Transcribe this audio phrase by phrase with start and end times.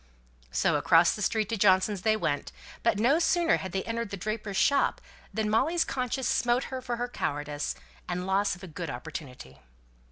[0.49, 2.51] So across the street to Johnson's they went;
[2.81, 4.99] but no sooner had they entered the draper's shop,
[5.31, 7.75] than Molly's conscience smote her for her cowardice,
[8.09, 9.59] and loss of a good opportunity.